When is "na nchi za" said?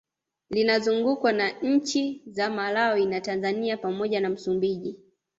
1.33-2.49